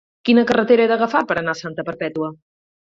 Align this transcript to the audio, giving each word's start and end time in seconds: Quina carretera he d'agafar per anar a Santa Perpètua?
Quina 0.29 0.45
carretera 0.51 0.85
he 0.85 0.89
d'agafar 0.93 1.23
per 1.33 1.39
anar 1.43 1.57
a 1.57 1.63
Santa 1.63 1.89
Perpètua? 1.93 2.35